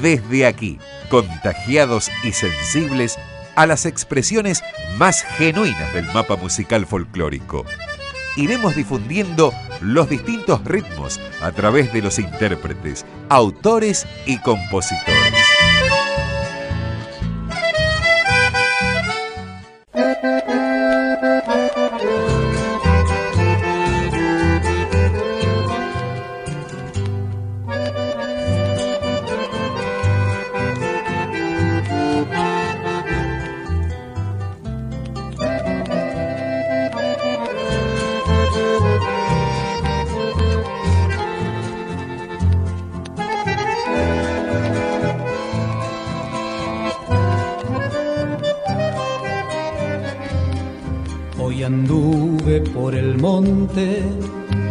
Desde 0.00 0.46
aquí, 0.46 0.78
contagiados 1.08 2.10
y 2.24 2.32
sensibles 2.32 3.18
a 3.54 3.66
las 3.66 3.86
expresiones 3.86 4.62
más 4.96 5.22
genuinas 5.22 5.92
del 5.94 6.06
mapa 6.12 6.36
musical 6.36 6.86
folclórico. 6.86 7.64
Iremos 8.36 8.74
difundiendo 8.74 9.52
los 9.80 10.08
distintos 10.08 10.64
ritmos 10.64 11.20
a 11.40 11.52
través 11.52 11.92
de 11.92 12.02
los 12.02 12.18
intérpretes, 12.18 13.04
autores 13.28 14.06
y 14.26 14.38
compositores. 14.38 15.41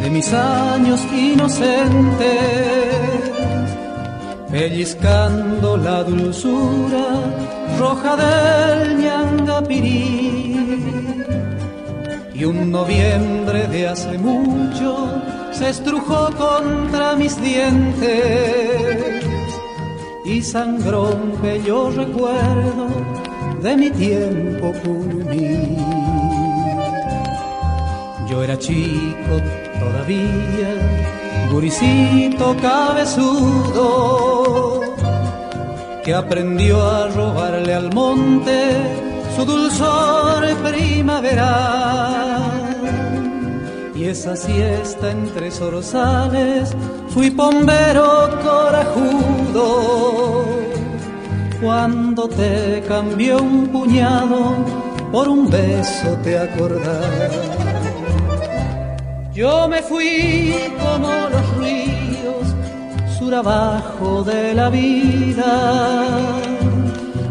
De 0.00 0.10
mis 0.10 0.32
años 0.32 1.00
inocentes, 1.12 2.28
pellizcando 4.50 5.76
la 5.76 6.02
dulzura 6.02 7.06
roja 7.78 8.16
del 8.16 8.98
ñangapirí. 8.98 10.54
Y 12.34 12.44
un 12.44 12.70
noviembre 12.70 13.66
de 13.66 13.88
hace 13.88 14.16
mucho 14.16 15.20
se 15.52 15.68
estrujó 15.68 16.30
contra 16.38 17.16
mis 17.16 17.38
dientes 17.40 19.24
y 20.24 20.40
sangró 20.40 21.10
un 21.10 21.42
bello 21.42 21.90
recuerdo 21.90 22.86
de 23.62 23.76
mi 23.76 23.90
tiempo 23.90 24.72
juvenil. 24.82 26.17
Era 28.42 28.56
chico 28.56 29.42
todavía, 29.80 30.70
guricito 31.50 32.56
cabezudo, 32.62 34.00
que 36.04 36.14
aprendió 36.14 36.80
a 36.80 37.08
robarle 37.08 37.74
al 37.74 37.92
monte 37.92 38.76
su 39.36 39.44
dulzor 39.44 40.46
primaveral. 40.62 42.38
Y 43.94 44.04
esa 44.04 44.36
siesta 44.36 45.10
entre 45.10 45.50
zorzales 45.50 46.76
fui 47.08 47.30
pombero 47.30 48.30
corajudo. 48.42 49.66
Cuando 51.60 52.28
te 52.28 52.84
cambió 52.86 53.38
un 53.38 53.66
puñado 53.66 54.54
por 55.10 55.28
un 55.28 55.50
beso 55.50 56.16
te 56.22 56.38
acordás 56.38 57.57
yo 59.38 59.68
me 59.68 59.80
fui 59.82 60.52
como 60.82 61.10
los 61.34 61.46
ríos, 61.58 62.46
sur 63.16 63.32
abajo 63.32 64.24
de 64.24 64.52
la 64.52 64.68
vida. 64.68 65.52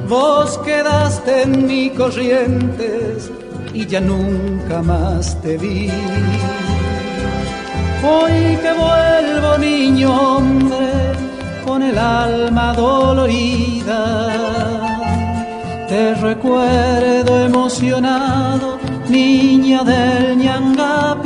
Vos 0.07 0.57
quedaste 0.59 1.41
en 1.41 1.67
mi 1.67 1.89
corrientes 1.89 3.29
y 3.73 3.85
ya 3.85 3.99
nunca 3.99 4.81
más 4.81 5.41
te 5.41 5.57
vi. 5.57 5.89
Hoy 8.09 8.57
que 8.63 8.71
vuelvo 8.85 9.57
niño 9.57 10.09
hombre 10.09 10.87
con 11.65 11.83
el 11.83 11.97
alma 11.97 12.71
dolorida, 12.73 14.09
te 15.89 16.15
recuerdo 16.15 17.31
emocionado, 17.49 18.77
niña 19.09 19.83
del 19.83 20.37
ñangapirí. 20.37 21.16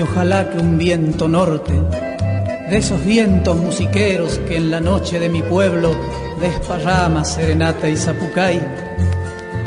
Ojalá 0.00 0.48
que 0.48 0.58
un 0.58 0.78
viento 0.78 1.28
norte, 1.28 1.74
de 2.70 2.76
esos 2.78 3.04
vientos 3.04 3.56
musiqueros 3.56 4.38
que 4.48 4.56
en 4.56 4.70
la 4.70 4.80
noche 4.80 5.20
de 5.20 5.28
mi 5.28 5.42
pueblo 5.42 5.94
desparrama 6.40 7.24
serenata 7.24 7.88
y 7.88 7.96
zapucay, 7.96 8.60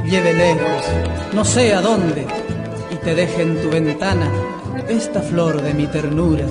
lleve 0.10 0.34
lejos, 0.34 0.86
no 1.34 1.46
sé 1.46 1.74
a 1.74 1.82
dónde, 1.82 2.26
y 2.92 2.96
te 2.96 3.14
deje 3.14 3.44
en 3.44 3.62
tu 3.62 3.70
ventana 3.70 4.32
esta 4.90 5.22
flor 5.22 5.62
de 5.62 5.74
mi 5.74 5.86
ternura 5.86 6.46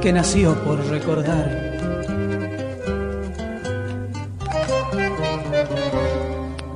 que 0.00 0.12
nació 0.12 0.54
por 0.64 0.84
recordar. 0.88 1.72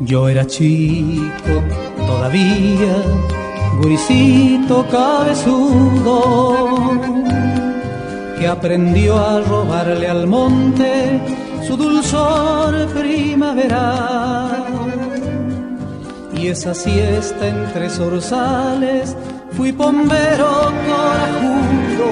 Yo 0.00 0.28
era 0.28 0.46
chico 0.46 1.62
todavía 1.96 3.02
guricito 3.81 4.87
cabezudo 4.91 6.56
que 8.38 8.47
aprendió 8.47 9.16
a 9.16 9.41
robarle 9.41 10.09
al 10.09 10.26
monte 10.26 11.20
su 11.66 11.76
dulzor 11.76 12.86
primaveral. 12.88 14.65
Y 16.36 16.48
esa 16.48 16.75
siesta 16.75 17.48
entre 17.48 17.88
zorzales 17.88 19.16
fui 19.53 19.72
pombero 19.72 20.72
corajudo 20.86 22.06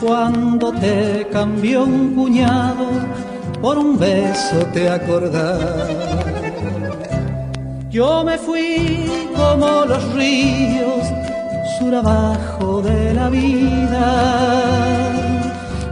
cuando 0.00 0.72
te 0.72 1.26
cambió 1.32 1.84
un 1.84 2.14
puñado 2.14 2.86
por 3.62 3.78
un 3.78 3.98
beso 3.98 4.66
te 4.72 4.90
acordás. 4.90 6.33
Yo 7.94 8.24
me 8.24 8.36
fui 8.36 9.06
como 9.36 9.84
los 9.84 10.02
ríos, 10.14 11.06
sur 11.78 11.94
abajo 11.94 12.82
de 12.82 13.14
la 13.14 13.28
vida. 13.28 14.06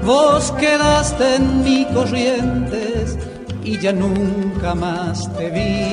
Vos 0.04 0.50
quedaste 0.58 1.36
en 1.36 1.62
mi 1.62 1.84
corrientes 1.94 3.16
y 3.62 3.78
ya 3.78 3.92
nunca 3.92 4.74
más 4.74 5.32
te 5.36 5.48
vi. 5.50 5.84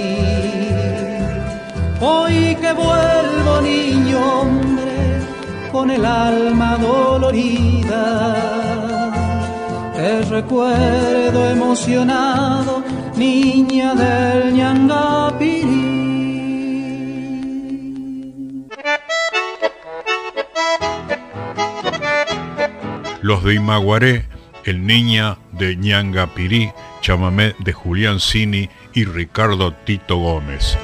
Hoy 2.01 2.55
que 2.55 2.73
vuelvo 2.73 3.61
niño 3.61 4.17
hombre 4.41 5.21
con 5.71 5.91
el 5.91 6.03
alma 6.03 6.75
dolorida, 6.77 8.35
te 9.95 10.23
recuerdo 10.23 11.51
emocionado, 11.51 12.81
niña 13.15 13.93
del 13.93 14.55
ñangapirí. 14.55 15.58
Los 23.29 23.43
de 23.43 23.53
Imaguaré, 23.53 24.25
El 24.65 24.87
Niña 24.87 25.37
de 25.51 25.75
Ñangapirí, 25.75 26.71
chamamé 27.01 27.53
de 27.59 27.73
Julián 27.73 28.19
Cini 28.19 28.71
y 28.95 29.05
Ricardo 29.05 29.71
Tito 29.71 30.17
Gómez. 30.17 30.75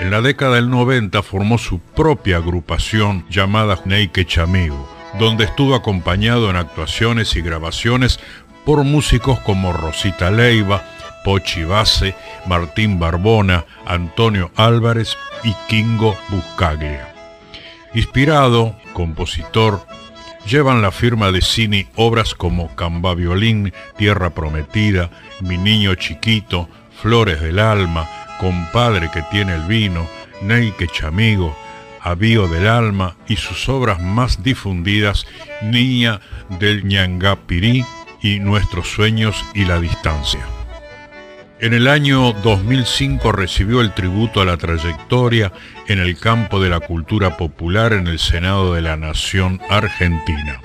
En 0.00 0.10
la 0.10 0.22
década 0.22 0.54
del 0.54 0.70
90 0.70 1.22
formó 1.22 1.58
su 1.58 1.78
propia 1.78 2.38
agrupación 2.38 3.26
llamada 3.28 3.78
Neike 3.84 4.24
Chamigo, 4.24 4.88
donde 5.18 5.44
estuvo 5.44 5.74
acompañado 5.74 6.48
en 6.48 6.56
actuaciones 6.56 7.36
y 7.36 7.42
grabaciones 7.42 8.18
por 8.64 8.82
músicos 8.82 9.38
como 9.40 9.74
Rosita 9.74 10.30
Leiva, 10.30 10.84
Pochi 11.22 11.64
Base, 11.64 12.14
Martín 12.46 12.98
Barbona, 12.98 13.66
Antonio 13.84 14.50
Álvarez 14.56 15.18
y 15.44 15.52
Kingo 15.68 16.16
Buscaglia. 16.30 17.12
Inspirado, 17.92 18.74
compositor, 18.92 19.86
llevan 20.46 20.82
la 20.82 20.90
firma 20.90 21.32
de 21.32 21.42
Cini 21.42 21.86
obras 21.96 22.34
como 22.34 22.74
Camba 22.74 23.14
Violín, 23.14 23.72
Tierra 23.96 24.30
Prometida, 24.30 25.10
Mi 25.40 25.58
Niño 25.58 25.94
Chiquito, 25.94 26.68
Flores 27.00 27.40
del 27.40 27.58
Alma, 27.58 28.08
Compadre 28.40 29.10
que 29.12 29.22
tiene 29.30 29.54
el 29.54 29.62
vino, 29.62 30.06
Ney 30.40 30.74
Chamigo, 30.92 31.56
Avío 32.00 32.48
del 32.48 32.66
Alma 32.66 33.16
y 33.28 33.36
sus 33.36 33.68
obras 33.68 34.00
más 34.00 34.42
difundidas, 34.42 35.26
Niña 35.62 36.20
del 36.48 36.84
Ñangapirí 36.84 37.84
y 38.20 38.40
Nuestros 38.40 38.88
Sueños 38.88 39.44
y 39.54 39.64
la 39.64 39.80
Distancia. 39.80 40.40
En 41.62 41.74
el 41.74 41.86
año 41.86 42.32
2005 42.32 43.30
recibió 43.30 43.82
el 43.82 43.94
tributo 43.94 44.40
a 44.40 44.44
la 44.44 44.56
trayectoria 44.56 45.52
en 45.86 46.00
el 46.00 46.18
campo 46.18 46.60
de 46.60 46.68
la 46.68 46.80
cultura 46.80 47.36
popular 47.36 47.92
en 47.92 48.08
el 48.08 48.18
Senado 48.18 48.74
de 48.74 48.82
la 48.82 48.96
Nación 48.96 49.60
Argentina. 49.70 50.60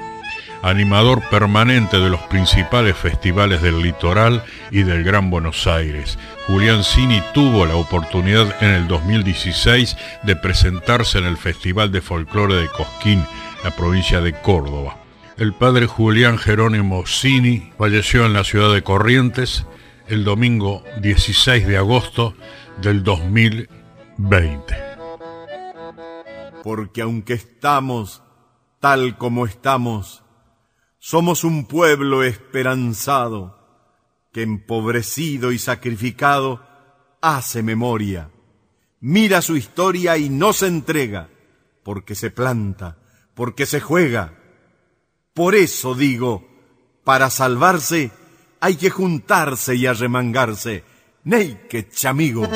Animador 0.63 1.21
permanente 1.29 1.99
de 1.99 2.09
los 2.09 2.21
principales 2.21 2.97
festivales 2.97 3.61
del 3.61 3.79
litoral 3.83 4.43
y 4.71 4.81
del 4.81 5.03
Gran 5.03 5.29
Buenos 5.29 5.67
Aires, 5.67 6.17
Julián 6.47 6.83
Cini 6.83 7.21
tuvo 7.31 7.67
la 7.67 7.75
oportunidad 7.75 8.55
en 8.63 8.71
el 8.71 8.87
2016 8.87 9.95
de 10.23 10.35
presentarse 10.35 11.19
en 11.19 11.25
el 11.25 11.37
Festival 11.37 11.91
de 11.91 12.01
Folclore 12.01 12.55
de 12.55 12.69
Cosquín, 12.69 13.23
la 13.63 13.69
provincia 13.69 14.19
de 14.19 14.33
Córdoba. 14.33 14.97
El 15.37 15.53
padre 15.53 15.85
Julián 15.85 16.39
Jerónimo 16.39 17.05
Cini 17.05 17.71
falleció 17.77 18.25
en 18.25 18.33
la 18.33 18.43
ciudad 18.43 18.73
de 18.73 18.81
Corrientes 18.81 19.67
el 20.07 20.23
domingo 20.23 20.83
16 21.01 21.67
de 21.67 21.77
agosto 21.77 22.33
del 22.81 23.03
2020. 23.03 24.75
Porque 26.63 27.01
aunque 27.01 27.33
estamos 27.33 28.23
tal 28.79 29.17
como 29.17 29.45
estamos, 29.45 30.23
somos 30.97 31.43
un 31.43 31.65
pueblo 31.65 32.23
esperanzado 32.23 33.57
que 34.31 34.43
empobrecido 34.43 35.51
y 35.51 35.59
sacrificado 35.59 36.65
hace 37.21 37.63
memoria, 37.63 38.31
mira 38.99 39.41
su 39.41 39.57
historia 39.57 40.17
y 40.17 40.29
no 40.29 40.53
se 40.53 40.67
entrega, 40.67 41.29
porque 41.83 42.15
se 42.15 42.31
planta, 42.31 42.97
porque 43.33 43.65
se 43.65 43.81
juega. 43.81 44.33
Por 45.33 45.55
eso 45.55 45.95
digo, 45.95 46.47
para 47.03 47.29
salvarse, 47.29 48.11
hay 48.59 48.75
que 48.75 48.89
juntarse 48.89 49.75
y 49.75 49.85
arremangarse. 49.85 50.83
Neike, 51.23 51.89
chamigo. 51.89 52.47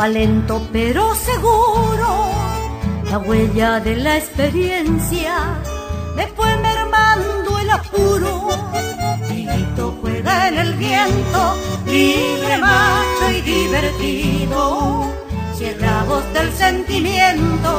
Va 0.00 0.08
lento 0.08 0.66
pero 0.72 1.14
seguro. 1.14 2.08
La 3.10 3.18
huella 3.18 3.80
de 3.80 3.96
la 3.96 4.16
experiencia 4.16 5.34
me 6.16 6.26
fue 6.28 6.56
mermando 6.56 7.58
el 7.58 7.70
apuro. 7.70 8.48
Tito 9.28 9.98
juega 10.00 10.48
en 10.48 10.58
el 10.58 10.72
viento, 10.74 11.40
libre, 11.86 12.56
macho 12.58 13.30
y 13.36 13.40
divertido. 13.42 15.12
Si 15.56 15.64
es 15.66 15.78
la 15.80 16.04
voz 16.04 16.24
del 16.32 16.50
sentimiento, 16.54 17.70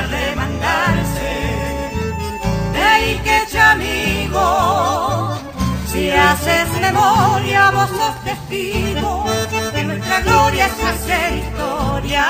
y 0.00 0.02
arremangarse. 0.02 1.30
Hey, 2.74 3.20
que 3.24 3.58
amigo, 3.58 5.34
si 5.86 6.10
haces 6.10 6.68
memoria, 6.80 7.70
vos 7.70 7.88
sos 7.90 8.24
testigo 8.24 9.24
que 9.72 9.84
nuestra 9.84 10.20
gloria 10.20 10.66
es 10.66 10.84
hacer 10.84 11.38
historia. 11.38 12.26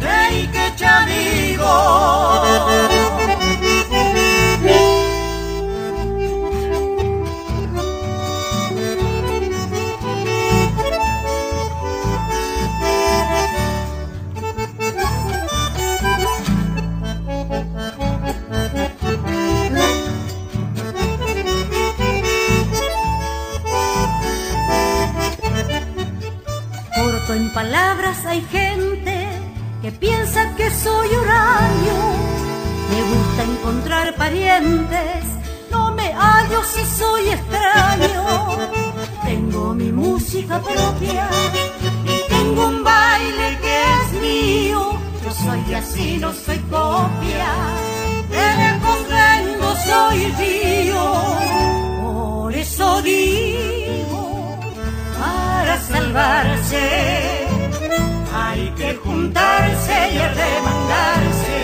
Hey, 0.00 0.48
que 0.52 0.86
amigo. 0.86 2.95
Hay 28.36 28.42
gente 28.50 29.28
que 29.82 29.92
piensa 29.92 30.54
que 30.56 30.70
soy 30.70 31.08
uranio. 31.08 31.98
Me 32.90 33.00
gusta 33.12 33.42
encontrar 33.44 34.14
parientes, 34.14 35.24
no 35.70 35.92
me 35.92 36.12
hallo 36.12 36.62
si 36.64 36.84
soy 36.84 37.28
extraño. 37.30 38.24
Tengo 39.24 39.74
mi 39.74 39.90
música 39.90 40.60
propia 40.60 41.28
y 42.04 42.28
tengo 42.28 42.66
un 42.66 42.84
baile 42.84 43.58
que 43.62 43.76
es 43.96 44.20
mío. 44.20 44.98
Yo 45.24 45.30
soy 45.32 45.74
así, 45.74 46.18
no 46.18 46.32
soy 46.32 46.58
copia. 46.76 47.52
De 48.34 48.46
lejos 48.62 49.00
vengo, 49.18 49.68
soy 49.88 50.18
río. 50.40 51.04
Por 52.02 52.54
eso 52.54 53.02
digo, 53.02 54.58
para 55.18 55.80
salvarse 55.80 57.25
que 58.86 58.94
juntarse 58.96 60.10
y 60.12 60.18
remangarse. 60.18 61.58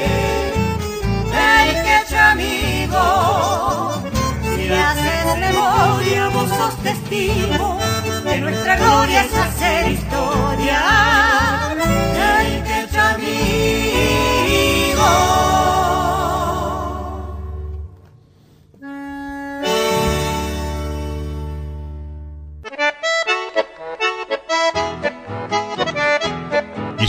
Hay 1.32 1.70
que 1.84 2.16
amigo, 2.16 3.92
si 4.42 4.72
haces 4.72 5.38
memoria, 5.38 6.28
vos 6.28 6.48
sos 6.48 6.76
testigo 6.82 7.78
de 8.24 8.40
nuestra 8.40 8.76
gloria 8.76 9.22
es 9.24 9.34
hacer 9.34 9.61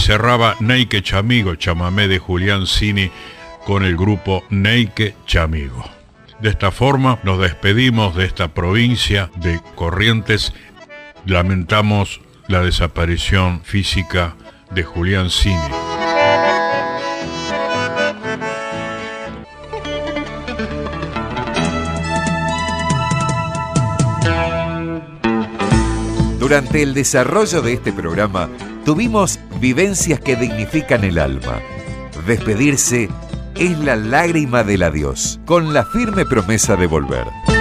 cerraba 0.03 0.57
Neike 0.59 1.01
Chamigo, 1.01 1.55
chamamé 1.55 2.09
de 2.09 2.19
Julián 2.19 2.67
Cini, 2.67 3.09
con 3.65 3.85
el 3.85 3.95
grupo 3.95 4.43
Neike 4.49 5.15
Chamigo. 5.25 5.89
De 6.41 6.49
esta 6.49 6.71
forma 6.71 7.19
nos 7.23 7.39
despedimos 7.39 8.13
de 8.13 8.25
esta 8.25 8.53
provincia 8.53 9.31
de 9.37 9.61
Corrientes. 9.75 10.53
Lamentamos 11.25 12.19
la 12.49 12.59
desaparición 12.59 13.61
física 13.63 14.35
de 14.71 14.83
Julián 14.83 15.29
Cini. 15.29 15.55
Durante 26.39 26.83
el 26.83 26.93
desarrollo 26.93 27.61
de 27.61 27.71
este 27.71 27.93
programa 27.93 28.49
tuvimos 28.83 29.39
vivencias 29.63 30.19
que 30.19 30.35
dignifican 30.35 31.05
el 31.05 31.17
alma. 31.17 31.61
Despedirse 32.27 33.07
es 33.55 33.79
la 33.79 33.95
lágrima 33.95 34.61
del 34.65 34.83
adiós, 34.83 35.39
con 35.45 35.73
la 35.73 35.85
firme 35.85 36.25
promesa 36.25 36.75
de 36.75 36.85
volver. 36.85 37.52